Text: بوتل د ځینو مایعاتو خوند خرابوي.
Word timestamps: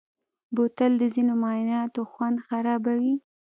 بوتل 0.55 0.91
د 1.01 1.03
ځینو 1.13 1.33
مایعاتو 1.43 2.01
خوند 2.11 2.37
خرابوي. 2.47 3.15